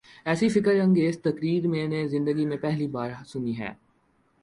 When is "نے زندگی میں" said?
1.87-2.57